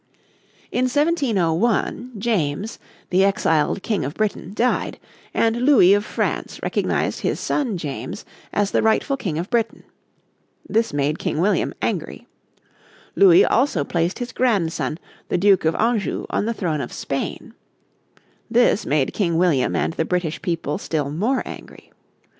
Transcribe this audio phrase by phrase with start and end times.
[0.71, 2.79] In 1701 James,
[3.11, 4.97] the exiled King of Britain, died;
[5.31, 9.83] and Louis of France recognised his son James as the rightful King of Britain.
[10.67, 12.25] This made King William angry.
[13.15, 14.97] Louis also placed his grandson,
[15.29, 17.53] the Duke of Anjou, on the throne of Spain.
[18.49, 21.91] This made King William and the British people still more angry.